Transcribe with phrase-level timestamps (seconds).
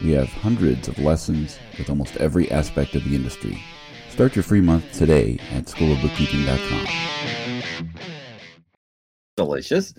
[0.00, 3.60] We have hundreds of lessons with almost every aspect of the industry.
[4.10, 7.88] Start your free month today at schoolofbookkeeping.com.
[9.36, 9.94] Delicious.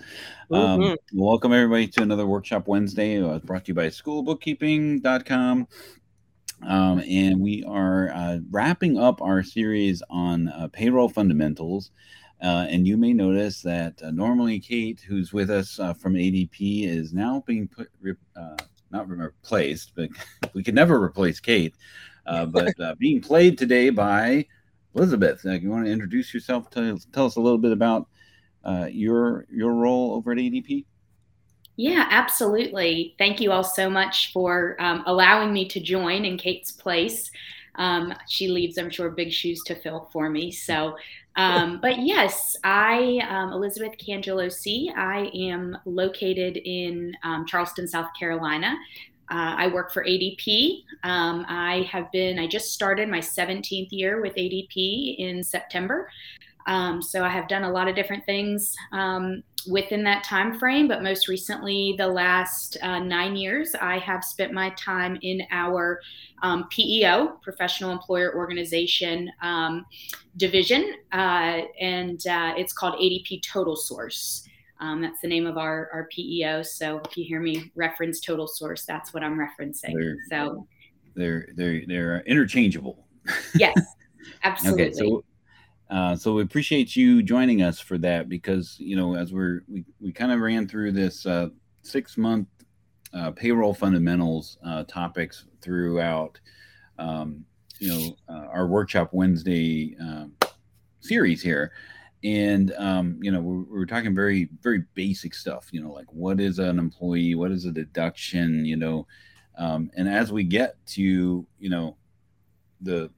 [0.50, 1.18] Um, mm-hmm.
[1.18, 5.68] welcome everybody to another workshop Wednesday uh, brought to you by schoolofbookkeeping.com.
[6.66, 11.90] Um, and we are uh, wrapping up our series on uh, payroll fundamentals.
[12.42, 16.88] Uh, and you may notice that uh, normally Kate, who's with us uh, from ADP,
[16.88, 17.90] is now being put,
[18.92, 20.08] uh, not replaced, but
[20.54, 21.74] we could never replace Kate.
[22.26, 24.46] Uh, but uh, being played today by
[24.94, 25.40] Elizabeth.
[25.44, 26.70] you want to introduce yourself?
[26.70, 28.08] Tell, tell us a little bit about
[28.90, 30.84] your your role over at ADP.
[31.76, 33.14] Yeah, absolutely.
[33.16, 37.30] Thank you all so much for um, allowing me to join in Kate's place.
[37.76, 40.50] Um, she leaves, I'm sure, big shoes to fill for me.
[40.50, 40.96] So,
[41.36, 48.76] um, but yes, I, um, Elizabeth Cangelosi, I am located in um, Charleston, South Carolina.
[49.30, 50.82] Uh, I work for ADP.
[51.04, 56.10] Um, I have been, I just started my 17th year with ADP in September.
[56.66, 58.74] Um, so I have done a lot of different things
[59.68, 64.52] within that time frame, but most recently, the last uh, nine years, I have spent
[64.52, 66.00] my time in our
[66.42, 69.84] um, PEO, Professional Employer Organization um,
[70.36, 74.46] division, uh, and uh, it's called ADP Total Source.
[74.80, 76.62] Um, that's the name of our, our PEO.
[76.62, 79.92] So if you hear me reference Total Source, that's what I'm referencing.
[79.94, 80.66] They're, so
[81.14, 83.04] they're they're they're interchangeable.
[83.54, 83.78] Yes,
[84.42, 84.84] absolutely.
[84.86, 85.24] okay, so
[85.90, 89.84] uh, so we appreciate you joining us for that because you know as we're we,
[90.00, 91.48] we kind of ran through this uh,
[91.82, 92.46] six month
[93.12, 96.38] uh, payroll fundamentals uh, topics throughout
[96.98, 97.44] um,
[97.80, 100.32] you know uh, our workshop Wednesday um,
[101.00, 101.72] series here,
[102.22, 105.68] and um, you know we're, we're, talking very very basic stuff.
[105.72, 109.08] You know like what is an employee, what is a deduction, you know,
[109.58, 111.02] um, and as we get to
[111.58, 111.96] you know
[112.80, 113.10] the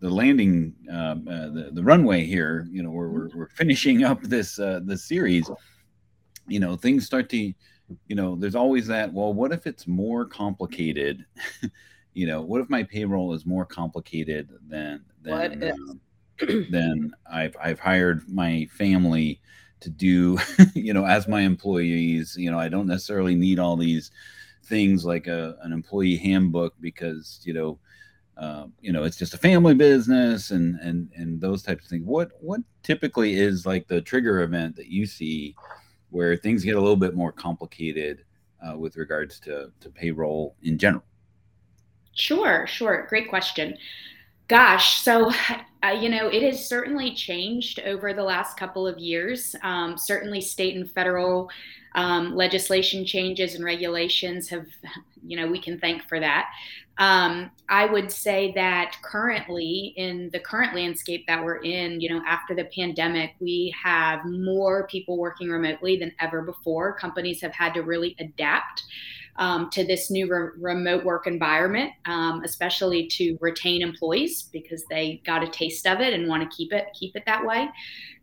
[0.00, 4.22] the landing um, uh, the, the runway here you know where we're, we're finishing up
[4.22, 5.50] this uh, this series
[6.46, 7.52] you know things start to
[8.06, 11.24] you know there's always that well what if it's more complicated?
[12.12, 16.00] You know what if my payroll is more complicated than than um,
[16.68, 19.40] than I've I've hired my family
[19.78, 20.36] to do
[20.74, 22.34] you know as my employees?
[22.36, 24.10] You know I don't necessarily need all these
[24.64, 27.78] things like a, an employee handbook because you know
[28.40, 32.06] uh, you know it's just a family business and and and those types of things.
[32.06, 35.54] What what typically is like the trigger event that you see
[36.08, 38.24] where things get a little bit more complicated
[38.66, 41.04] uh, with regards to to payroll in general?
[42.14, 43.06] Sure sure.
[43.08, 43.76] Great question
[44.50, 45.30] gosh so
[45.84, 50.40] uh, you know it has certainly changed over the last couple of years um, certainly
[50.40, 51.48] state and federal
[51.94, 54.66] um, legislation changes and regulations have
[55.26, 56.50] you know we can thank for that
[56.98, 62.22] um, I would say that currently, in the current landscape that we're in, you know,
[62.26, 66.94] after the pandemic, we have more people working remotely than ever before.
[66.94, 68.82] Companies have had to really adapt
[69.36, 75.22] um, to this new re- remote work environment, um, especially to retain employees because they
[75.24, 77.68] got a taste of it and want to keep it keep it that way.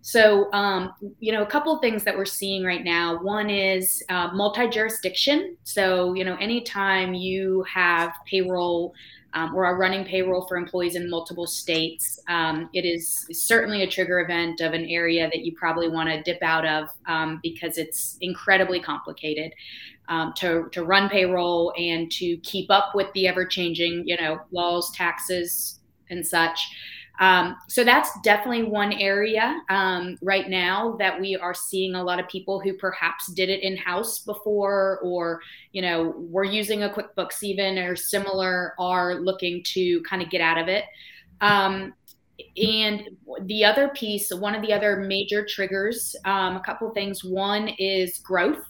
[0.01, 3.21] So, um, you know, a couple of things that we're seeing right now.
[3.21, 5.57] One is uh, multi-jurisdiction.
[5.63, 8.93] So, you know, anytime you have payroll
[9.33, 13.87] um, or are running payroll for employees in multiple states, um, it is certainly a
[13.87, 17.77] trigger event of an area that you probably want to dip out of um, because
[17.77, 19.51] it's incredibly complicated
[20.07, 24.39] um, to, to run payroll and to keep up with the ever changing, you know,
[24.51, 26.59] laws, taxes, and such.
[27.19, 32.19] Um, so that's definitely one area um, right now that we are seeing a lot
[32.19, 36.89] of people who perhaps did it in house before, or you know, were using a
[36.89, 40.85] QuickBooks even or similar, are looking to kind of get out of it.
[41.41, 41.93] Um,
[42.55, 43.09] and
[43.45, 47.23] the other piece, one of the other major triggers, um, a couple of things.
[47.23, 48.63] One is growth.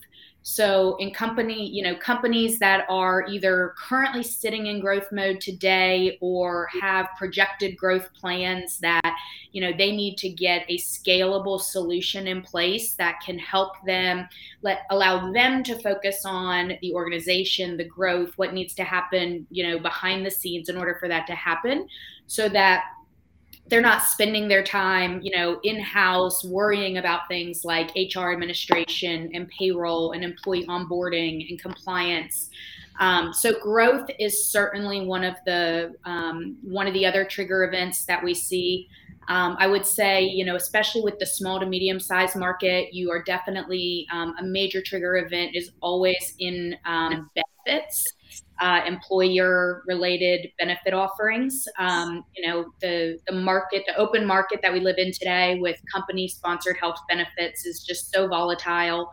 [0.50, 6.18] So in company, you know, companies that are either currently sitting in growth mode today
[6.22, 9.18] or have projected growth plans that,
[9.52, 14.26] you know, they need to get a scalable solution in place that can help them
[14.62, 19.68] let allow them to focus on the organization, the growth, what needs to happen, you
[19.68, 21.90] know, behind the scenes in order for that to happen
[22.26, 22.86] so that
[23.70, 29.30] they're not spending their time, you know, in house worrying about things like HR administration
[29.34, 32.50] and payroll and employee onboarding and compliance.
[33.00, 38.06] Um, so growth is certainly one of the um, one of the other trigger events
[38.06, 38.88] that we see.
[39.30, 43.12] Um, I would say, you know, especially with the small to medium sized market, you
[43.12, 48.06] are definitely um, a major trigger event is always in um, benefits
[48.60, 51.68] uh, employer related benefit offerings.
[51.78, 55.80] Um, you know, the, the market, the open market that we live in today with
[55.94, 59.12] company sponsored health benefits is just so volatile.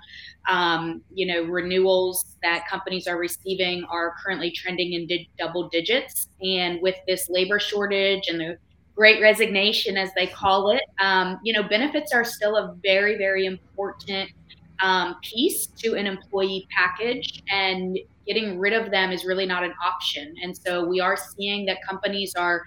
[0.49, 6.29] Um, you know, renewals that companies are receiving are currently trending in di- double digits.
[6.43, 8.59] And with this labor shortage and the
[8.95, 13.47] great resignation, as they call it, um, you know, benefits are still a very, very
[13.47, 14.31] important
[14.83, 17.43] um, piece to an employee package.
[17.51, 20.35] And getting rid of them is really not an option.
[20.43, 22.65] And so we are seeing that companies are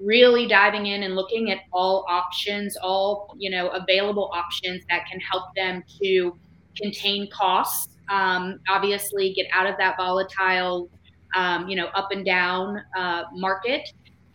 [0.00, 5.20] really diving in and looking at all options, all you know available options that can
[5.20, 6.36] help them to
[6.80, 7.96] contain costs.
[8.08, 10.88] Um, obviously, get out of that volatile,
[11.34, 13.88] um, you know, up and down uh, market,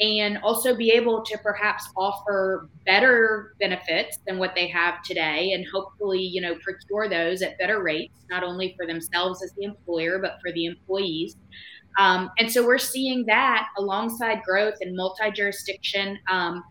[0.04, 5.66] and also be able to perhaps offer better benefits than what they have today and
[5.74, 10.20] hopefully you know procure those at better rates not only for themselves as the employer
[10.20, 11.38] but for the employees
[11.98, 16.64] um, and so we're seeing that alongside growth and multi-jurisdiction um,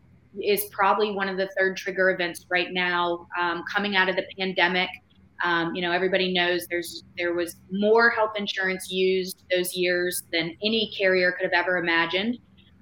[0.43, 4.25] is probably one of the third trigger events right now um, coming out of the
[4.39, 4.89] pandemic
[5.45, 10.57] um, you know, everybody knows there's there was more health insurance used those years than
[10.63, 12.39] any carrier could have ever imagined.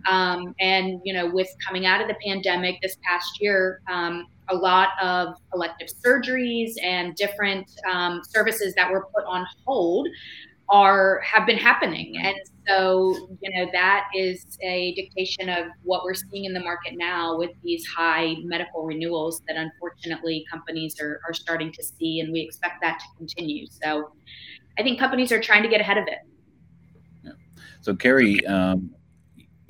[0.09, 4.55] Um, and you know, with coming out of the pandemic this past year, um, a
[4.55, 10.09] lot of elective surgeries and different um, services that were put on hold
[10.69, 12.37] are have been happening, and
[12.69, 17.37] so you know that is a dictation of what we're seeing in the market now
[17.37, 22.41] with these high medical renewals that unfortunately companies are, are starting to see, and we
[22.41, 23.67] expect that to continue.
[23.67, 24.13] So
[24.79, 27.35] I think companies are trying to get ahead of it.
[27.83, 28.95] So Carrie, um,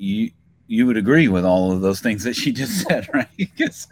[0.01, 0.31] you
[0.67, 3.29] you would agree with all of those things that she just said, right?
[3.37, 3.89] Because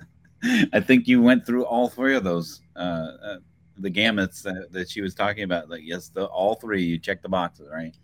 [0.73, 3.37] I think you went through all three of those, uh, uh,
[3.79, 5.69] the gamuts that, that she was talking about.
[5.69, 7.97] Like, yes, the all three, you check the boxes, right?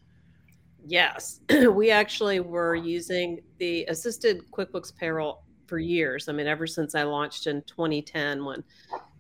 [0.85, 1.41] Yes,
[1.71, 6.29] we actually were using the assisted QuickBooks payroll for years.
[6.29, 8.65] I mean, ever since I launched in 2010 when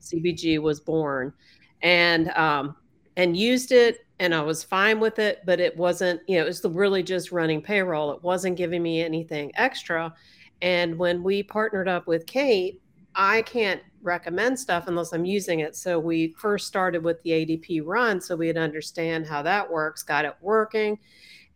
[0.02, 1.32] CBG was born,
[1.80, 2.76] and um,
[3.16, 6.46] and used it and I was fine with it, but it wasn't, you know, it
[6.46, 8.12] was really just running payroll.
[8.12, 10.14] It wasn't giving me anything extra.
[10.62, 12.80] And when we partnered up with Kate,
[13.14, 15.76] I can't recommend stuff unless I'm using it.
[15.76, 20.24] So we first started with the ADP run so we'd understand how that works, got
[20.24, 20.98] it working.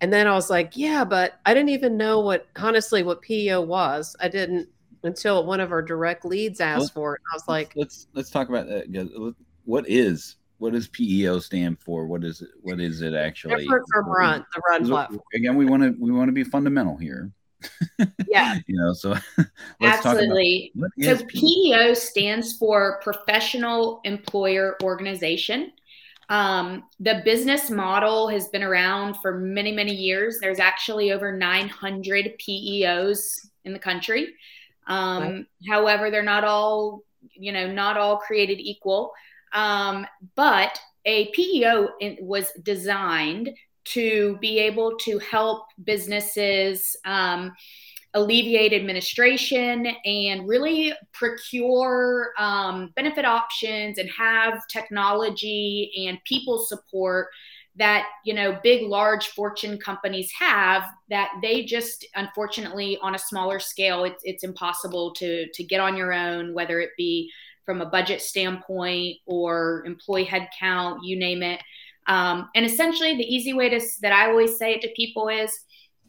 [0.00, 3.60] And then I was like, yeah, but I didn't even know what, honestly, what PEO
[3.60, 4.16] was.
[4.20, 4.68] I didn't
[5.04, 7.22] until one of our direct leads asked well, for it.
[7.32, 9.34] I was like, let's let's talk about that.
[9.64, 12.06] What is what does PEO stand for?
[12.06, 12.50] What is it?
[12.60, 13.62] What is it actually?
[13.62, 15.22] Different from Run, the Run platform.
[15.34, 17.30] Again, we want to we want to be fundamental here.
[18.28, 18.92] Yeah, you know.
[18.92, 19.16] So
[19.82, 20.72] absolutely.
[21.00, 25.72] so PEO stands for Professional Employer Organization.
[26.28, 30.38] Um, the business model has been around for many many years.
[30.40, 34.34] There's actually over 900 PEOs in the country.
[34.86, 35.46] Um, right.
[35.68, 39.12] However, they're not all you know not all created equal.
[39.52, 41.90] Um, but a PEO
[42.20, 43.50] was designed
[43.84, 47.52] to be able to help businesses um,
[48.14, 57.28] alleviate administration and really procure um, benefit options and have technology and people support
[57.76, 63.60] that you know big large fortune companies have that they just unfortunately on a smaller
[63.60, 67.30] scale it's, it's impossible to to get on your own whether it be
[67.68, 71.60] from a budget standpoint or employee headcount, you name it.
[72.06, 75.52] Um, and essentially, the easy way to that I always say it to people is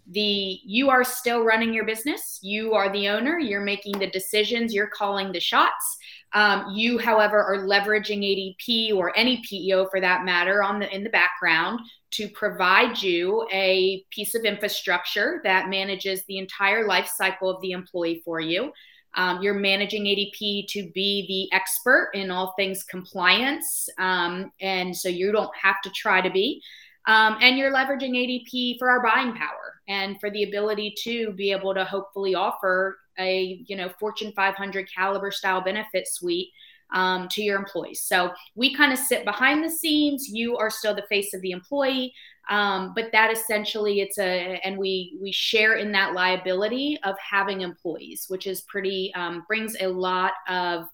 [0.09, 2.39] the you are still running your business.
[2.41, 3.37] You are the owner.
[3.37, 4.73] You're making the decisions.
[4.73, 5.97] You're calling the shots.
[6.31, 11.03] Um, you, however, are leveraging ADP or any PEO for that matter on the in
[11.03, 17.49] the background to provide you a piece of infrastructure that manages the entire life cycle
[17.49, 18.71] of the employee for you
[19.15, 23.89] Um, you're managing ADP to be the expert in all things compliance.
[23.97, 26.61] Um, and so you don't have to try to be.
[27.07, 31.51] Um, and you're leveraging ADP for our buying power and for the ability to be
[31.51, 36.49] able to hopefully offer a you know Fortune 500 caliber style benefit suite
[36.93, 38.01] um, to your employees.
[38.01, 40.27] So we kind of sit behind the scenes.
[40.27, 42.13] You are still the face of the employee,
[42.49, 47.61] um, but that essentially it's a and we we share in that liability of having
[47.61, 50.85] employees, which is pretty um, brings a lot of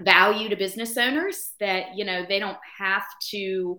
[0.00, 3.76] value to business owners that you know they don't have to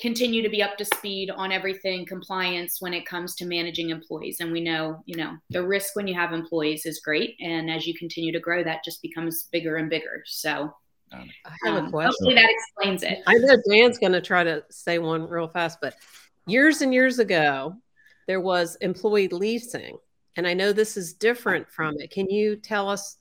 [0.00, 4.38] continue to be up to speed on everything compliance when it comes to managing employees.
[4.38, 7.34] And we know you know the risk when you have employees is great.
[7.40, 10.22] And as you continue to grow that just becomes bigger and bigger.
[10.26, 10.72] So
[11.12, 11.26] I
[11.64, 12.10] have um, a question.
[12.10, 13.22] Hopefully that explains it.
[13.26, 15.94] I know Dan's going to try to say one real fast, but
[16.46, 17.74] years and years ago,
[18.26, 19.98] there was employee leasing.
[20.36, 22.10] And I know this is different from it.
[22.10, 23.16] Can you tell us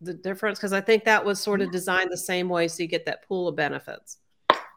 [0.00, 0.58] the difference?
[0.58, 3.26] Because I think that was sort of designed the same way so you get that
[3.28, 4.18] pool of benefits.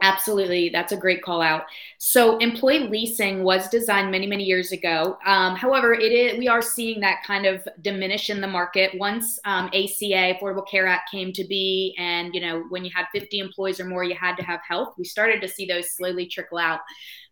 [0.01, 0.69] Absolutely.
[0.69, 1.63] That's a great call out.
[1.97, 5.17] So employee leasing was designed many, many years ago.
[5.25, 9.39] Um, however, it is, we are seeing that kind of diminish in the market once
[9.45, 11.95] um, ACA, Affordable Care Act came to be.
[11.97, 14.93] And, you know, when you had 50 employees or more, you had to have health.
[14.97, 16.81] We started to see those slowly trickle out.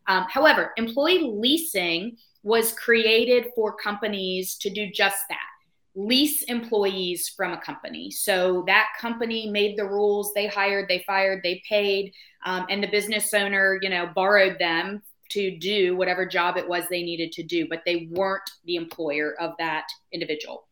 [0.08, 5.53] Um, however, employee leasing was created for companies to do just that
[5.96, 8.10] lease employees from a company.
[8.10, 12.14] So that company made the rules, they hired, they fired, they paid,
[12.46, 16.86] um, and the business owner, you know, borrowed them to do whatever job it was
[16.90, 20.66] they needed to do, but they weren't the employer of that individual.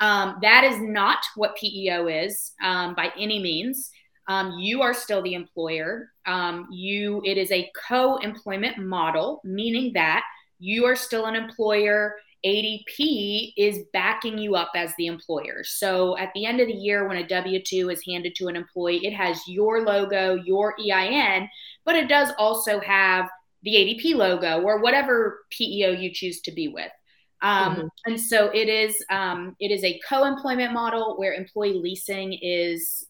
[0.00, 3.90] Um, that is not what PEO is um, by any means.
[4.28, 6.10] Um, you are still the employer.
[6.26, 10.22] Um, you it is a co-employment model, meaning that
[10.58, 15.62] you are still an employer ADP is backing you up as the employer.
[15.62, 18.56] So at the end of the year, when a W 2 is handed to an
[18.56, 21.48] employee, it has your logo, your EIN,
[21.84, 23.28] but it does also have
[23.62, 26.90] the ADP logo or whatever PEO you choose to be with.
[27.42, 27.86] Um, mm-hmm.
[28.06, 33.06] And so it is um, it is a co-employment model where employee leasing is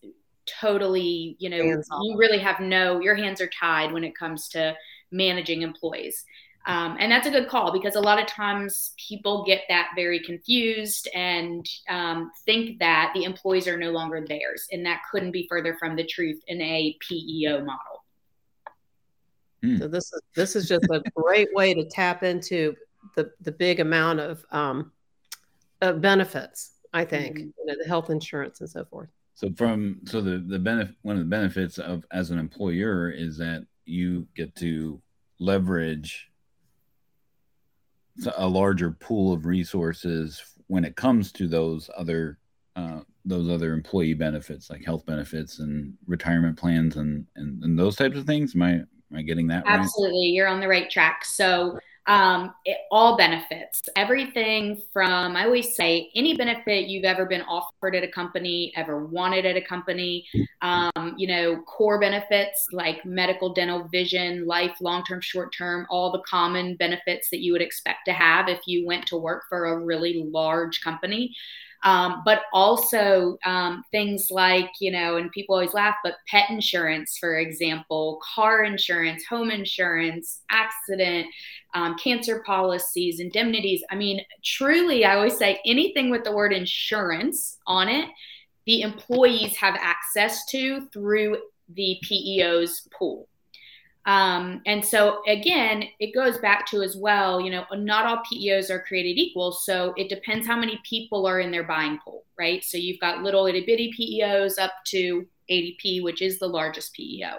[0.61, 4.75] totally you know you really have no your hands are tied when it comes to
[5.11, 6.25] managing employees.
[6.67, 10.21] Um, and that's a good call because a lot of times people get that very
[10.21, 14.67] confused and um, think that the employees are no longer theirs.
[14.71, 18.05] And that couldn't be further from the truth in a PEO model.
[19.63, 19.79] Hmm.
[19.79, 22.75] So this is this is just a great way to tap into
[23.17, 24.93] the the big amount of, um,
[25.81, 26.73] of benefits.
[26.93, 27.49] I think mm-hmm.
[27.59, 29.09] you know, the health insurance and so forth.
[29.35, 33.39] So from so the the benefit one of the benefits of as an employer is
[33.39, 35.01] that you get to
[35.39, 36.30] leverage
[38.37, 42.39] a larger pool of resources when it comes to those other
[42.77, 47.97] uh, those other employee benefits like health benefits and retirement plans and, and, and those
[47.97, 48.55] types of things?
[48.55, 49.81] Am i am i getting that absolutely right?
[49.81, 50.27] absolutely.
[50.29, 51.25] You're on the right track.
[51.25, 51.79] So
[52.11, 57.95] um, it, all benefits, everything from, I always say, any benefit you've ever been offered
[57.95, 60.27] at a company, ever wanted at a company,
[60.61, 66.11] um, you know, core benefits like medical, dental, vision, life, long term, short term, all
[66.11, 69.67] the common benefits that you would expect to have if you went to work for
[69.67, 71.33] a really large company
[71.83, 77.17] um, but also um, things like, you know, and people always laugh, but pet insurance,
[77.19, 81.27] for example, car insurance, home insurance, accident,
[81.75, 83.83] um, cancer policies, indemnities.
[83.91, 88.09] I mean, truly, I always say anything with the word insurance on it,
[88.67, 91.39] the employees have access to through
[91.75, 93.27] the PEO's pool.
[94.07, 98.71] Um, and so again, it goes back to as well, you know, not all PEOs
[98.71, 99.53] are created equal.
[99.53, 102.65] So it depends how many people are in their buying pool, right?
[102.65, 107.39] So you've got little itty bitty PEOs up to ADP, which is the largest PEO.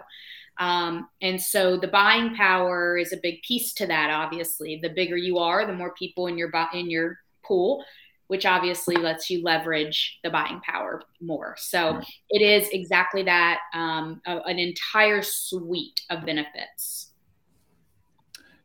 [0.60, 4.12] Um, and so the buying power is a big piece to that.
[4.12, 7.84] Obviously, the bigger you are, the more people in your in your pool,
[8.32, 11.54] which obviously lets you leverage the buying power more.
[11.58, 12.06] So right.
[12.30, 17.12] it is exactly that um, a, an entire suite of benefits.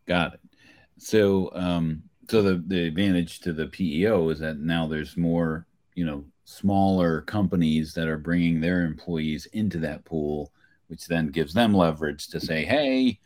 [0.06, 0.40] Got it.
[0.98, 6.06] So, um, so the, the advantage to the PEO is that now there's more, you
[6.06, 10.52] know, smaller companies that are bringing their employees into that pool,
[10.86, 13.18] which then gives them leverage to say, hey,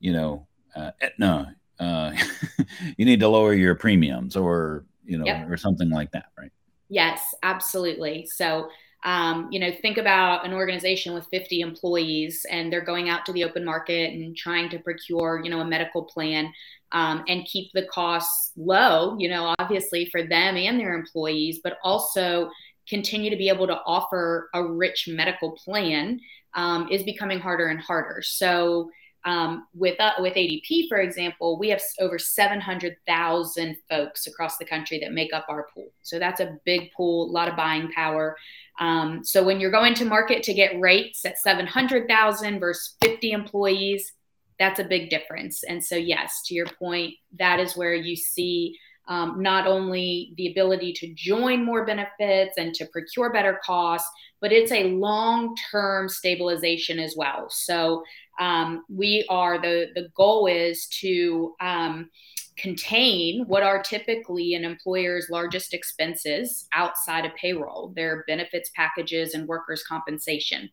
[0.00, 2.12] you know, uh, Aetna, uh,
[2.96, 5.48] you need to lower your premiums or you know, yep.
[5.48, 6.52] or something like that, right?
[6.88, 8.26] Yes, absolutely.
[8.26, 8.68] So
[9.06, 13.32] um, you know, think about an organization with 50 employees and they're going out to
[13.32, 16.52] the open market and trying to procure, you know, a medical plan
[16.90, 21.78] um, and keep the costs low, you know, obviously for them and their employees, but
[21.84, 22.50] also
[22.88, 26.18] continue to be able to offer a rich medical plan
[26.54, 28.22] um, is becoming harder and harder.
[28.22, 28.90] So,
[29.26, 35.00] um, with uh, with ADP, for example, we have over 700,000 folks across the country
[35.00, 35.88] that make up our pool.
[36.02, 38.36] So that's a big pool, a lot of buying power.
[38.78, 44.12] Um, so when you're going to market to get rates at 700,000 versus 50 employees,
[44.60, 45.64] that's a big difference.
[45.64, 48.78] And so, yes, to your point, that is where you see
[49.08, 54.08] um, not only the ability to join more benefits and to procure better costs,
[54.40, 57.46] but it's a long term stabilization as well.
[57.50, 58.02] So,
[58.38, 62.10] um, we are the, the goal is to um,
[62.56, 69.48] contain what are typically an employer's largest expenses outside of payroll, their benefits packages and
[69.48, 70.68] workers' compensation.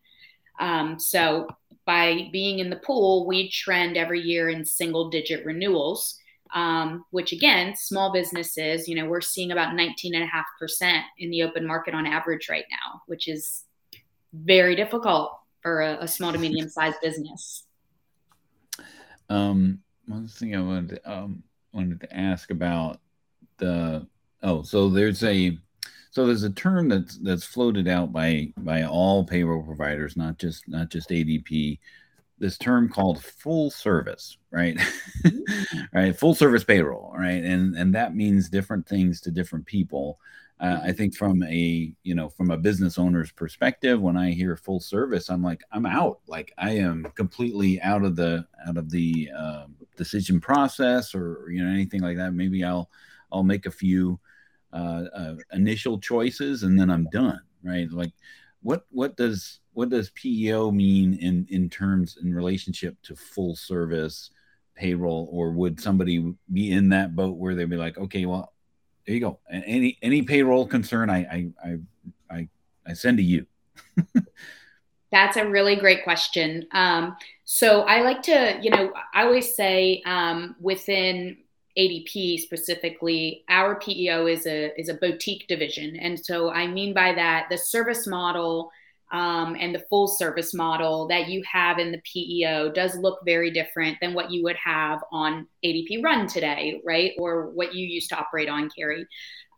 [0.60, 1.48] Um, so,
[1.86, 6.18] by being in the pool, we trend every year in single digit renewals,
[6.54, 11.94] um, which again, small businesses, you know, we're seeing about 19.5% in the open market
[11.94, 13.64] on average right now, which is
[14.32, 17.64] very difficult for a, a small to medium sized business.
[19.28, 21.42] Um, one thing I wanted to, um,
[21.72, 23.00] wanted to ask about
[23.58, 24.06] the
[24.42, 25.58] oh, so there's a
[26.10, 30.68] so there's a term that's that's floated out by by all payroll providers, not just
[30.68, 31.78] not just ADP.
[32.38, 34.76] This term called full service, right?
[34.76, 35.78] Mm-hmm.
[35.92, 40.18] right, full service payroll, right, and and that means different things to different people.
[40.60, 44.56] Uh, I think from a you know from a business owner's perspective, when I hear
[44.56, 46.20] full service, I'm like I'm out.
[46.26, 51.64] Like I am completely out of the out of the uh, decision process or you
[51.64, 52.34] know anything like that.
[52.34, 52.90] Maybe I'll
[53.32, 54.18] I'll make a few
[54.72, 57.40] uh, uh, initial choices, and then I'm done.
[57.62, 57.90] Right?
[57.90, 58.12] Like,
[58.64, 64.30] what what does what does PEO mean in in terms in relationship to full service
[64.74, 68.52] payroll, or would somebody be in that boat where they'd be like, okay, well,
[69.06, 69.38] there you go.
[69.50, 71.78] Any any payroll concern, I I I
[72.30, 72.48] I,
[72.86, 73.46] I send to you.
[75.12, 76.66] That's a really great question.
[76.72, 81.36] Um, so I like to, you know, I always say um, within
[81.78, 87.14] ADP specifically, our PEO is a is a boutique division, and so I mean by
[87.14, 88.70] that the service model
[89.12, 93.50] um, and the full service model that you have in the PEO does look very
[93.50, 97.12] different than what you would have on ADP Run today, right?
[97.18, 99.06] Or what you used to operate on, Carrie.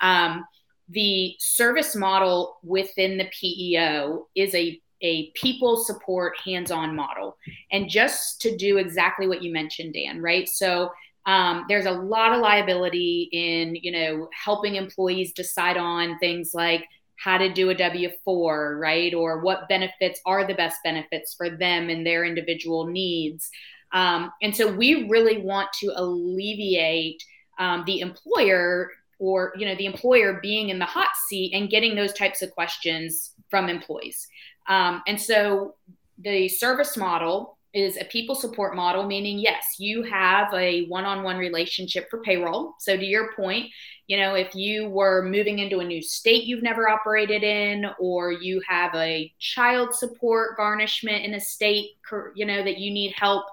[0.00, 0.44] Um,
[0.88, 7.36] the service model within the PEO is a a people support hands-on model
[7.70, 10.90] and just to do exactly what you mentioned dan right so
[11.26, 16.84] um, there's a lot of liability in you know helping employees decide on things like
[17.16, 19.14] how to do a w4 right?
[19.14, 23.48] Or what benefits are the best benefits for them and their individual needs.
[23.92, 27.22] Um, and so we really want to alleviate
[27.58, 31.94] um, the employer or you know the employer being in the hot seat and getting
[31.94, 34.26] those types of questions from employees.
[34.68, 35.76] Um, and so
[36.18, 41.22] the service model is a people support model, meaning, yes, you have a one on
[41.22, 42.74] one relationship for payroll.
[42.78, 43.70] So, to your point,
[44.06, 48.32] you know, if you were moving into a new state you've never operated in, or
[48.32, 51.90] you have a child support garnishment in a state,
[52.34, 53.44] you know, that you need help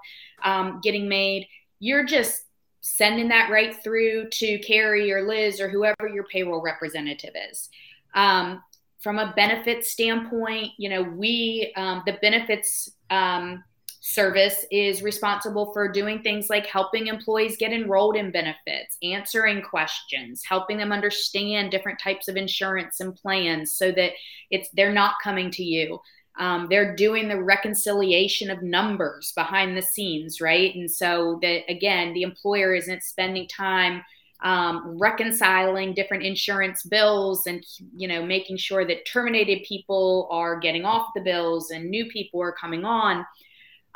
[0.44, 1.46] um, getting made,
[1.80, 2.44] you're just
[2.80, 7.70] sending that right through to Carrie or Liz or whoever your payroll representative is.
[8.16, 8.64] Um,
[9.00, 13.62] from a benefits standpoint, you know, we, um, the benefits, um,
[14.06, 20.44] service is responsible for doing things like helping employees get enrolled in benefits, answering questions,
[20.44, 24.12] helping them understand different types of insurance and plans so that
[24.52, 26.00] it's they're not coming to you.
[26.38, 30.76] Um, they're doing the reconciliation of numbers behind the scenes, right?
[30.76, 34.04] And so that again, the employer isn't spending time
[34.42, 37.64] um, reconciling different insurance bills and
[37.96, 42.42] you know making sure that terminated people are getting off the bills and new people
[42.42, 43.26] are coming on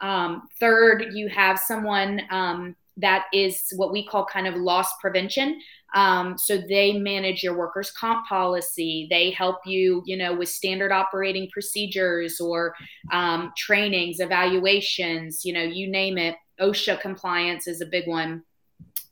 [0.01, 5.61] um, third, you have someone um, that is what we call kind of loss prevention.
[5.93, 9.07] Um, so they manage your workers' comp policy.
[9.09, 12.75] They help you, you know, with standard operating procedures or
[13.11, 16.35] um, trainings, evaluations, you know, you name it.
[16.59, 18.43] OSHA compliance is a big one.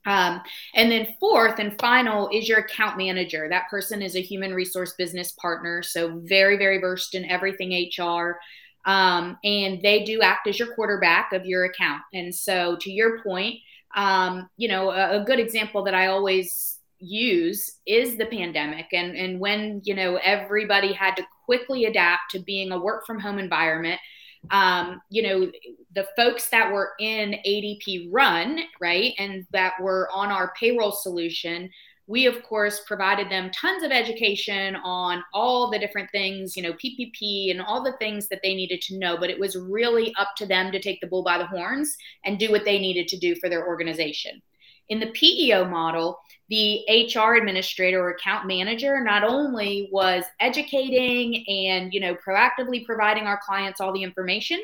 [0.07, 0.41] Um,
[0.75, 3.47] and then fourth and final is your account manager.
[3.49, 8.39] That person is a human resource business partner, so very, very versed in everything HR.
[8.85, 12.01] Um, and they do act as your quarterback of your account.
[12.13, 13.55] And so, to your point,
[13.95, 19.15] um, you know, a, a, good example that I always use is the pandemic and
[19.17, 23.37] and when you know everybody had to quickly adapt to being a work from home
[23.37, 23.99] environment
[24.51, 25.51] um, you know,
[25.93, 31.69] the folks that were in ADP Run, right, and that were on our payroll solution,
[32.07, 36.73] we of course provided them tons of education on all the different things, you know,
[36.73, 39.17] PPP and all the things that they needed to know.
[39.17, 42.37] But it was really up to them to take the bull by the horns and
[42.37, 44.41] do what they needed to do for their organization.
[44.89, 51.91] In the PEO model, the HR administrator or account manager not only was educating and
[51.91, 54.61] you know proactively providing our clients all the information,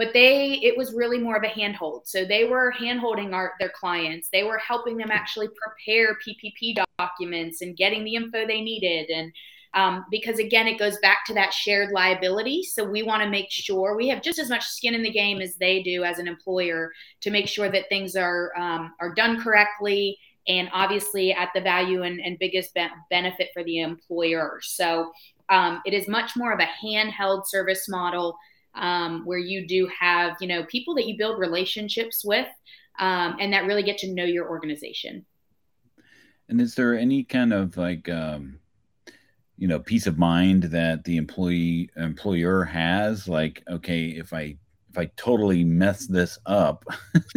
[0.00, 2.08] but they it was really more of a handhold.
[2.08, 4.30] So they were handholding our their clients.
[4.32, 9.30] They were helping them actually prepare PPP documents and getting the info they needed and
[9.74, 12.64] um, because again, it goes back to that shared liability.
[12.64, 15.40] So we want to make sure we have just as much skin in the game
[15.40, 19.40] as they do as an employer to make sure that things are um, are done
[19.40, 24.60] correctly and obviously at the value and, and biggest be- benefit for the employer.
[24.62, 25.12] So
[25.50, 28.36] um, it is much more of a handheld service model
[28.80, 32.48] um, where you do have you know people that you build relationships with
[32.98, 35.24] um, and that really get to know your organization.
[36.48, 38.58] And is there any kind of like um,
[39.60, 44.56] you know peace of mind that the employee employer has like okay if i
[44.88, 46.84] if i totally mess this up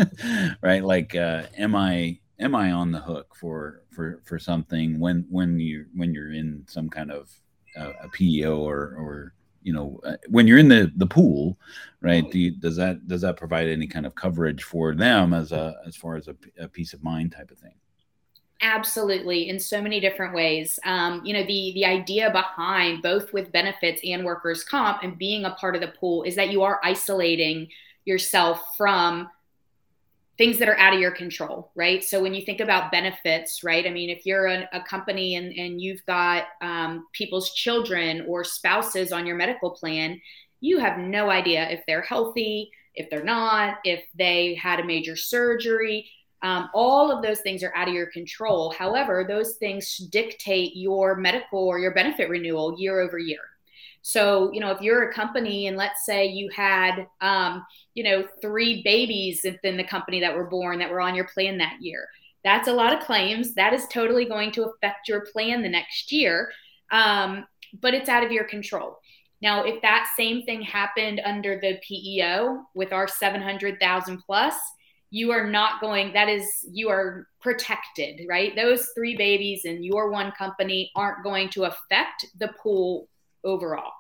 [0.61, 5.25] right like uh am i am i on the hook for for for something when
[5.29, 7.29] when you when you're in some kind of
[7.77, 11.57] uh, a PEO or or you know uh, when you're in the the pool
[12.01, 15.51] right do you, does that does that provide any kind of coverage for them as
[15.51, 17.73] a as far as a, a peace of mind type of thing
[18.65, 20.79] Absolutely, in so many different ways.
[20.85, 25.43] Um, you know, the the idea behind both with benefits and workers' comp and being
[25.43, 27.67] a part of the pool is that you are isolating
[28.05, 29.29] yourself from
[30.37, 32.03] things that are out of your control, right?
[32.03, 33.85] So when you think about benefits, right?
[33.85, 38.43] I mean, if you're a, a company and, and you've got um, people's children or
[38.43, 40.19] spouses on your medical plan,
[40.59, 45.15] you have no idea if they're healthy, if they're not, if they had a major
[45.15, 46.09] surgery
[46.43, 48.73] um, all of those things are out of your control.
[48.77, 53.39] However, those things dictate your medical or your benefit renewal year over year.
[54.03, 58.27] So, you know, if you're a company and let's say you had, um, you know,
[58.41, 62.07] three babies within the company that were born that were on your plan that year,
[62.43, 63.55] that's a lot of claims.
[63.55, 66.51] That is totally going to affect your plan the next year,
[66.91, 67.45] um,
[67.81, 68.99] but it's out of your control.
[69.41, 74.55] Now, if that same thing happened under the PEO with our 700,000 plus,
[75.11, 80.09] you are not going that is you are protected right those three babies in your
[80.09, 83.07] one company aren't going to affect the pool
[83.43, 83.91] overall.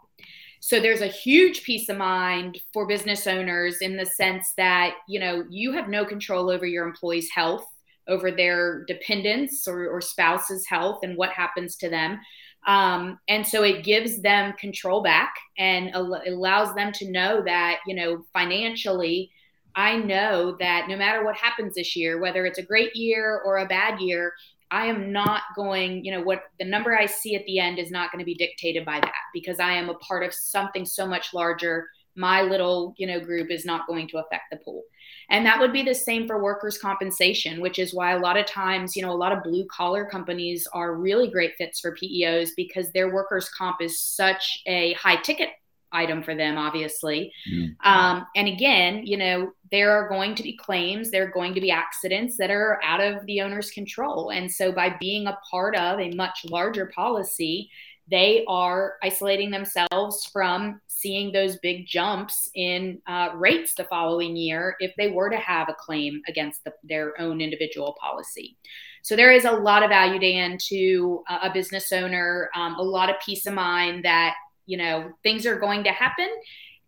[0.59, 5.19] So there's a huge peace of mind for business owners in the sense that you
[5.19, 7.65] know you have no control over your employees health
[8.07, 12.19] over their dependents or, or spouse's health and what happens to them.
[12.65, 17.79] Um, and so it gives them control back and al- allows them to know that
[17.85, 19.31] you know financially
[19.75, 23.57] I know that no matter what happens this year, whether it's a great year or
[23.57, 24.33] a bad year,
[24.73, 27.91] I am not going, you know, what the number I see at the end is
[27.91, 31.05] not going to be dictated by that because I am a part of something so
[31.05, 31.87] much larger.
[32.15, 34.81] My little, you know, group is not going to affect the pool.
[35.29, 38.47] And that would be the same for workers' compensation, which is why a lot of
[38.47, 42.49] times, you know, a lot of blue collar companies are really great fits for PEOs
[42.57, 45.49] because their workers' comp is such a high ticket
[45.93, 47.31] item for them, obviously.
[47.49, 47.89] Mm-hmm.
[47.89, 51.61] Um, and again, you know, there are going to be claims, there are going to
[51.61, 54.29] be accidents that are out of the owner's control.
[54.29, 57.69] And so by being a part of a much larger policy,
[58.11, 64.75] they are isolating themselves from seeing those big jumps in uh, rates the following year
[64.79, 68.57] if they were to have a claim against the, their own individual policy.
[69.03, 73.09] So there is a lot of value, Dan, to a business owner, um, a lot
[73.09, 74.33] of peace of mind that
[74.65, 76.29] you know things are going to happen.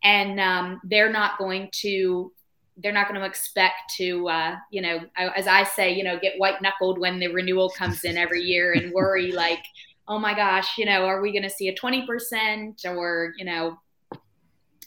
[0.03, 2.31] And um, they're not going to
[2.77, 6.33] they're not going to expect to uh, you know as i say you know get
[6.37, 9.63] white knuckled when the renewal comes in every year and worry like
[10.07, 13.77] oh my gosh you know are we going to see a 20% or you know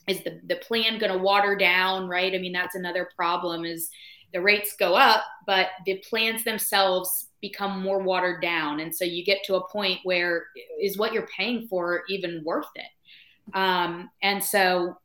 [0.08, 2.34] is the, the plan going to water down right?
[2.34, 3.90] I mean that's another problem is
[4.32, 8.80] the rates go up but the plans themselves become more watered down.
[8.80, 10.46] And so you get to a point where
[10.80, 13.56] is what you're paying for even worth it?
[13.56, 14.98] Um, and so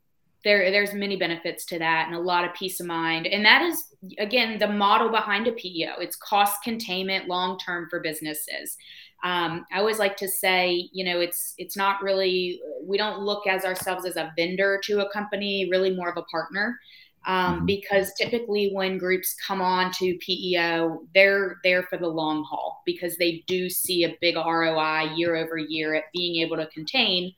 [0.43, 3.25] there there's many benefits to that and a lot of peace of mind.
[3.27, 8.01] And that is again the model behind a peo it's cost containment long term for
[8.01, 8.77] businesses.
[9.23, 13.47] Um, i always like to say you know it's it's not really we don't look
[13.47, 16.77] as ourselves as a vendor to a company really more of a partner
[17.25, 17.65] um, mm-hmm.
[17.65, 23.17] because typically when groups come on to PEO, they're there for the long haul because
[23.17, 27.33] they do see a big ROI year over year at being able to contain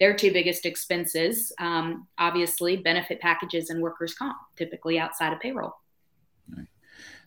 [0.00, 5.74] their two biggest expenses, um, obviously, benefit packages and workers' comp, typically outside of payroll.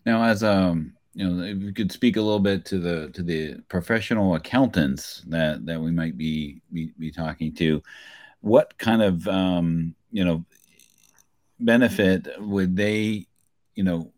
[0.05, 3.23] Now, as um, you know, if you could speak a little bit to the to
[3.23, 7.81] the professional accountants that that we might be be, be talking to,
[8.41, 10.45] what kind of um, you know
[11.59, 13.25] benefit would they,
[13.75, 14.13] you know,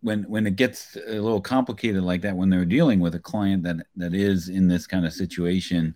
[0.00, 3.62] when when it gets a little complicated like that, when they're dealing with a client
[3.62, 5.94] that that is in this kind of situation,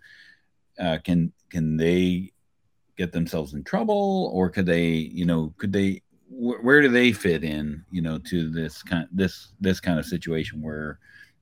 [0.79, 2.33] uh, can can they
[2.97, 7.13] get themselves in trouble, or could they, you know, could they wh- where do they
[7.13, 10.99] fit in, you know, to this kind this this kind of situation where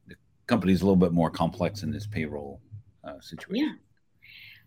[0.08, 0.14] the
[0.46, 2.60] company's a little bit more complex in this payroll
[3.04, 3.66] uh, situation?
[3.66, 3.72] Yeah.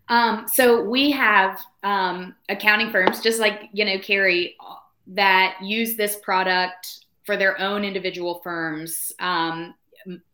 [0.08, 4.56] Um, so we have um, accounting firms, just like you know, Carrie,
[5.08, 9.74] that use this product for their own individual firms um,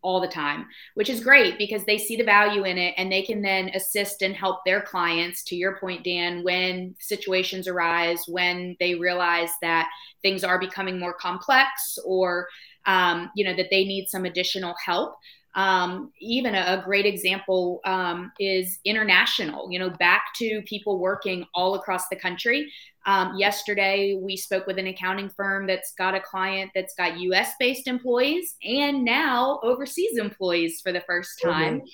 [0.02, 3.22] all the time, which is great because they see the value in it and they
[3.22, 8.76] can then assist and help their clients, to your point, Dan, when situations arise, when
[8.78, 9.88] they realize that
[10.22, 12.46] things are becoming more complex or,
[12.86, 15.16] um, you know, that they need some additional help.
[15.54, 21.46] Um, even a, a, great example um, is international, you know, back to people working
[21.54, 22.72] all across the country.
[23.06, 27.52] Um, yesterday, we spoke with an accounting firm that's got a client that's got US
[27.60, 31.76] based employees and now overseas employees for the first time.
[31.76, 31.86] Mm-hmm.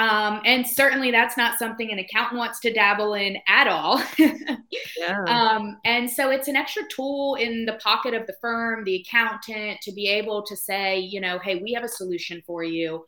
[0.00, 4.02] Um, and certainly that's not something an accountant wants to dabble in at all.
[4.18, 5.24] yeah.
[5.26, 9.78] Um, and so it's an extra tool in the pocket of the firm, the accountant,
[9.82, 13.04] to be able to say, you know, hey, we have a solution for you.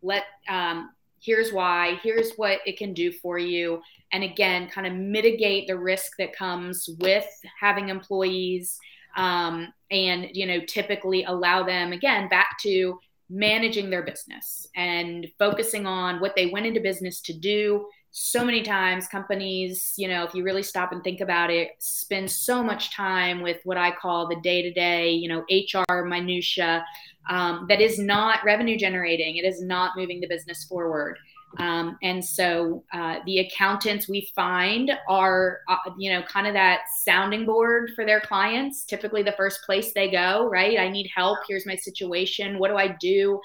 [0.00, 3.82] Let um, here's why, here's what it can do for you.
[4.12, 7.26] And again, kind of mitigate the risk that comes with
[7.58, 8.78] having employees
[9.16, 15.86] um, and, you know, typically allow them, again, back to managing their business and focusing
[15.86, 17.86] on what they went into business to do.
[18.10, 22.30] So many times, companies, you know, if you really stop and think about it, spend
[22.30, 26.84] so much time with what I call the day to day, you know, HR minutia
[27.28, 29.36] um, that is not revenue generating.
[29.36, 31.18] It is not moving the business forward.
[31.56, 36.82] Um, and so uh, the accountants we find are, uh, you know, kind of that
[37.02, 38.84] sounding board for their clients.
[38.84, 40.78] Typically, the first place they go, right?
[40.78, 41.38] I need help.
[41.48, 42.58] Here's my situation.
[42.58, 43.40] What do I do?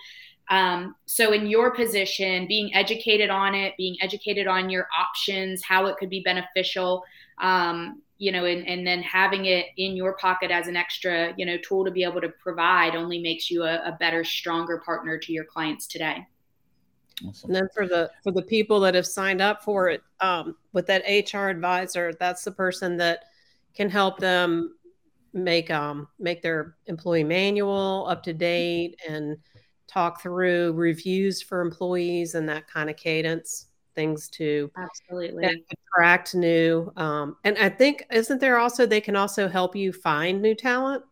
[0.49, 5.85] Um, so, in your position, being educated on it, being educated on your options, how
[5.85, 7.03] it could be beneficial,
[7.41, 11.45] um, you know, and, and then having it in your pocket as an extra, you
[11.45, 15.17] know, tool to be able to provide only makes you a, a better, stronger partner
[15.17, 16.25] to your clients today.
[17.27, 17.49] Awesome.
[17.49, 20.87] And then for the for the people that have signed up for it, um, with
[20.87, 23.25] that HR advisor, that's the person that
[23.75, 24.75] can help them
[25.33, 29.37] make um make their employee manual up to date and
[29.87, 35.65] talk through reviews for employees and that kind of cadence things to absolutely.
[35.71, 40.39] attract new um, and i think isn't there also they can also help you find
[40.39, 41.03] new talent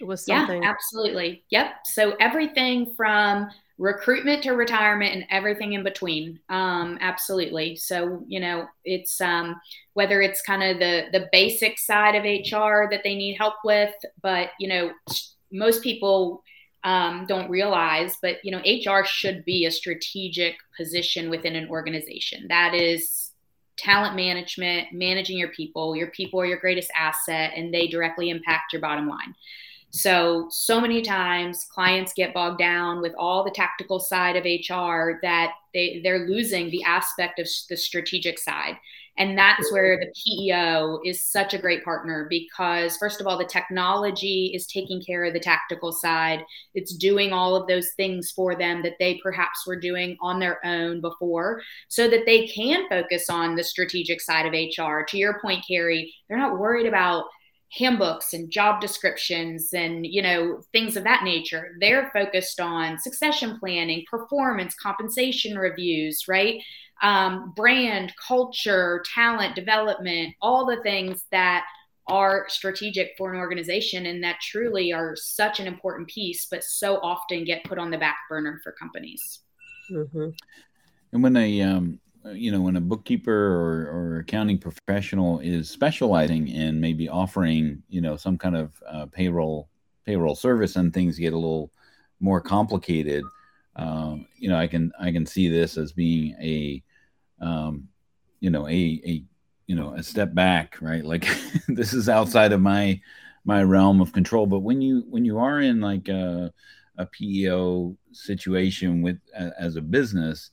[0.00, 0.62] with something?
[0.62, 1.44] yeah absolutely.
[1.50, 1.66] Yep.
[1.84, 6.40] So everything from recruitment to retirement and everything in between.
[6.48, 7.76] Um, absolutely.
[7.76, 9.60] So you know it's um,
[9.94, 13.94] whether it's kind of the the basic side of hr that they need help with
[14.22, 14.90] but you know
[15.52, 16.42] most people
[16.84, 22.46] um, don't realize but you know hr should be a strategic position within an organization.
[22.48, 23.32] That is
[23.76, 25.94] talent management managing your people.
[25.94, 29.34] Your people are your greatest asset and they directly impact your bottom line
[29.96, 35.18] so, so many times clients get bogged down with all the tactical side of HR
[35.22, 38.76] that they, they're losing the aspect of the strategic side.
[39.18, 43.46] And that's where the PEO is such a great partner because, first of all, the
[43.46, 46.44] technology is taking care of the tactical side.
[46.74, 50.64] It's doing all of those things for them that they perhaps were doing on their
[50.66, 55.02] own before so that they can focus on the strategic side of HR.
[55.08, 57.24] To your point, Carrie, they're not worried about
[57.72, 61.76] handbooks and job descriptions and you know things of that nature.
[61.80, 66.62] They're focused on succession planning performance compensation reviews right?
[67.02, 71.64] Um, brand culture talent development all the things that
[72.08, 76.96] are strategic for an organization and that truly are such an important piece but so
[77.02, 79.40] often get put on the back burner for companies.
[79.90, 80.28] Mm-hmm.
[81.12, 82.00] and when they um,
[82.32, 88.00] you know, when a bookkeeper or, or accounting professional is specializing in maybe offering, you
[88.00, 89.68] know, some kind of uh, payroll
[90.04, 91.72] payroll service and things get a little
[92.20, 93.24] more complicated,
[93.76, 96.82] um, you know, I can I can see this as being a,
[97.40, 97.88] um,
[98.40, 99.24] you know, a a
[99.66, 101.04] you know a step back, right?
[101.04, 101.28] Like
[101.68, 103.00] this is outside of my
[103.44, 104.46] my realm of control.
[104.46, 106.52] But when you when you are in like a,
[106.96, 110.50] a PEO situation with as a business,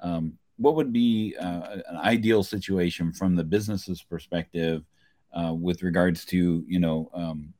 [0.00, 4.84] um, what would be uh, an ideal situation from the business's perspective
[5.32, 7.52] uh, with regards to you know um,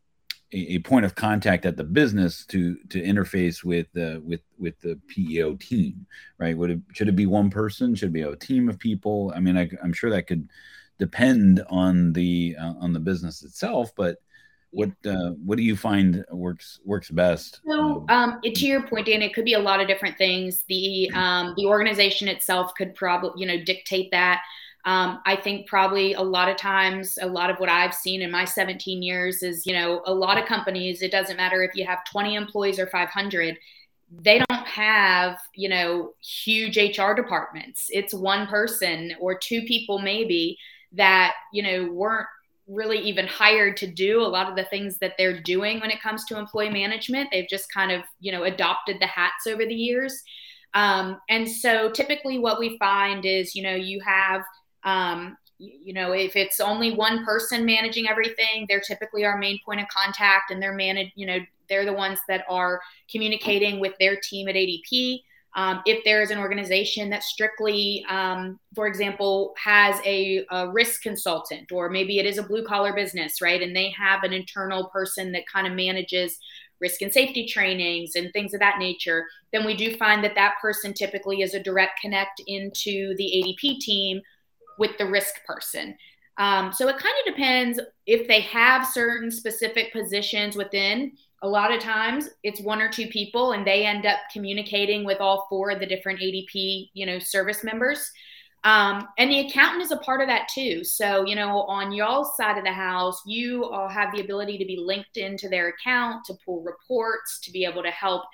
[0.53, 4.81] a, a, point of contact at the business to to interface with the with with
[4.81, 6.07] the PEO team,
[6.39, 6.57] right?
[6.57, 7.95] Would it should it be one person?
[7.95, 9.33] Should it be a team of people?
[9.35, 10.49] I mean, I, am sure that could
[10.99, 14.19] depend on the uh, on the business itself, but
[14.77, 17.61] what uh, what do you find works works best?
[17.67, 20.65] So, um, um to your point, Dan, it could be a lot of different things.
[20.69, 24.43] The um, the organization itself could probably you know dictate that.
[24.85, 28.31] Um, I think probably a lot of times, a lot of what I've seen in
[28.31, 31.85] my 17 years is, you know, a lot of companies, it doesn't matter if you
[31.85, 33.59] have 20 employees or 500,
[34.23, 37.87] they don't have, you know, huge HR departments.
[37.89, 40.57] It's one person or two people maybe
[40.93, 42.29] that, you know, weren't
[42.69, 46.03] really even hired to do a lot of the things that they're doing when it
[46.03, 47.29] comes to employee management.
[47.31, 50.23] They've just kind of, you know, adopted the hats over the years.
[50.75, 54.43] Um, and so typically what we find is, you know, you have,
[54.85, 59.81] um, you know, if it's only one person managing everything, they're typically our main point
[59.81, 64.17] of contact and they're managed, you know, they're the ones that are communicating with their
[64.23, 65.21] team at ADP.
[65.57, 71.01] Um, if there is an organization that strictly, um, for example, has a, a, risk
[71.01, 73.63] consultant, or maybe it is a blue collar business, right?
[73.63, 76.39] And they have an internal person that kind of manages
[76.81, 80.57] risk and safety trainings and things of that nature, then we do find that that
[80.61, 84.21] person typically is a direct connect into the ADP team
[84.79, 85.97] with the risk person.
[86.39, 91.73] Um, so it kind of depends if they have certain specific positions within a lot
[91.73, 95.71] of times it's one or two people and they end up communicating with all four
[95.71, 98.11] of the different adp you know service members.
[98.65, 100.83] Um, and the accountant is a part of that too.
[100.83, 104.65] So you know on y'all's side of the house you all have the ability to
[104.65, 108.25] be linked into their account to pull reports to be able to help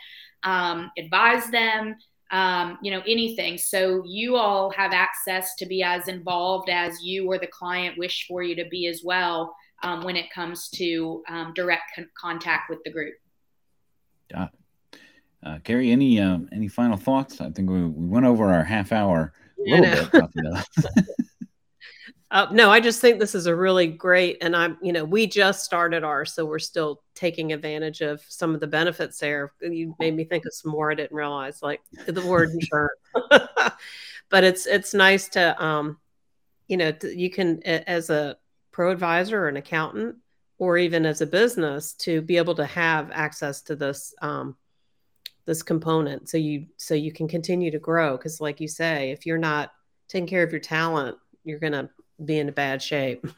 [0.44, 1.96] um, advise them
[2.30, 3.58] um, you know anything.
[3.58, 8.26] So you all have access to be as involved as you or the client wish
[8.26, 12.70] for you to be as well um, when it comes to um, direct con- contact
[12.70, 13.14] with the group.
[14.32, 14.58] Got it.
[15.44, 17.40] Uh, Carrie, any uh, any final thoughts?
[17.40, 20.64] I think we, we went over our half hour a little bit.
[22.30, 25.26] uh, no, I just think this is a really great, and I'm, you know, we
[25.26, 29.52] just started ours, so we're still taking advantage of some of the benefits there.
[29.60, 33.00] You made me think of some more I didn't realize, like the word insurance.
[34.28, 35.98] but it's it's nice to, um,
[36.68, 38.36] you know, you can as a
[38.72, 40.16] pro advisor or an accountant
[40.58, 44.56] or even as a business to be able to have access to this um,
[45.44, 48.16] this component so you so you can continue to grow.
[48.16, 49.72] Because like you say if you're not
[50.08, 51.88] taking care of your talent you're going to
[52.24, 53.26] be in a bad shape.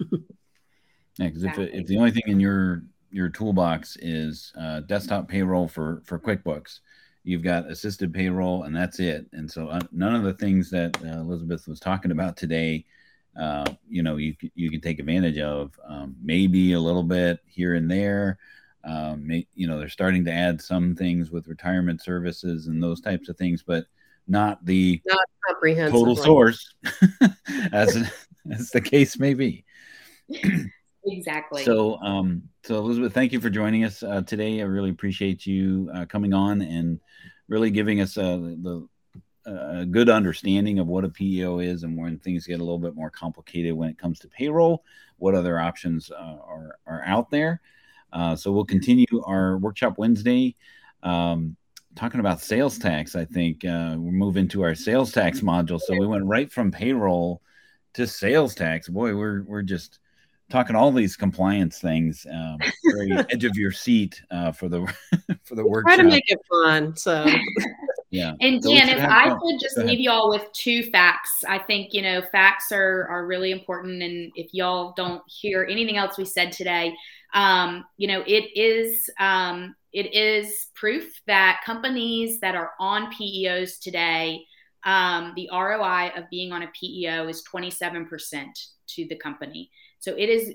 [1.17, 1.67] Yeah because exactly.
[1.67, 6.19] if, if the only thing in your your toolbox is uh, desktop payroll for for
[6.19, 6.81] quickbooks
[7.23, 9.27] you've got assisted payroll and that's it.
[9.33, 12.85] And so uh, none of the things that uh, elizabeth was talking about today
[13.39, 17.75] uh, you know you you can take advantage of um, maybe a little bit here
[17.75, 18.39] and there.
[18.85, 23.01] Um, may, you know they're starting to add some things with retirement services and those
[23.01, 23.87] types of things, but
[24.29, 26.75] not the not comprehensive total source,
[27.73, 28.11] as
[28.51, 29.65] as the case may be.
[31.07, 31.65] exactly.
[31.65, 34.61] So, um, so Elizabeth, thank you for joining us uh, today.
[34.61, 37.01] I really appreciate you uh, coming on and
[37.49, 38.89] really giving us uh, the
[39.47, 42.95] a good understanding of what a PEO is and when things get a little bit
[42.95, 44.85] more complicated when it comes to payroll,
[45.19, 47.61] what other options uh, are, are out there.
[48.13, 50.55] Uh, so we'll continue our workshop Wednesday.
[51.03, 51.57] Um,
[51.95, 55.81] talking about sales tax, I think uh, we're moving to our sales tax module.
[55.81, 57.43] So we went right from payroll
[57.95, 58.89] to sales tax.
[58.89, 59.99] Boy, we're we're just
[60.51, 62.27] talking all these compliance things.
[62.31, 64.87] Um, very edge of your seat uh, for the
[65.43, 65.97] for the workshop.
[65.97, 66.97] Try to make it fun.
[66.97, 67.27] So
[68.15, 68.35] yeah.
[68.41, 69.41] And Dan, if I fun.
[69.41, 73.27] could just leave you all with two facts, I think you know facts are are
[73.27, 74.03] really important.
[74.03, 76.95] And if y'all don't hear anything else we said today,
[77.35, 83.81] um, you know it is um, it is proof that companies that are on PEOs
[83.81, 84.45] today.
[84.85, 88.45] Um, the ROI of being on a PEO is 27%
[88.89, 89.71] to the company.
[89.99, 90.53] So it is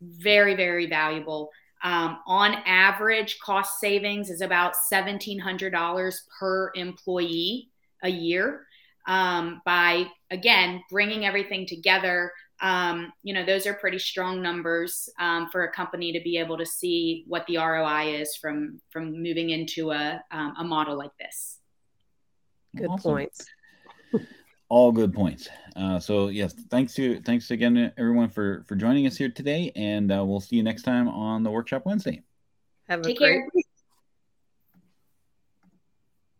[0.00, 1.50] very, very valuable.
[1.86, 7.70] Um, on average, cost savings is about $1,700 per employee
[8.02, 8.66] a year
[9.06, 12.32] um, by, again, bringing everything together.
[12.60, 16.58] Um, you know, those are pretty strong numbers um, for a company to be able
[16.58, 21.16] to see what the ROI is from from moving into a, um, a model like
[21.20, 21.58] this.
[22.74, 23.12] Good awesome.
[23.12, 23.46] points.
[24.68, 25.48] All good points.
[25.74, 30.12] Uh, so yes, thanks to thanks again everyone for for joining us here today, and
[30.12, 32.22] uh, we'll see you next time on the workshop Wednesday.
[32.88, 33.48] Have a Take great care.
[33.54, 33.66] week.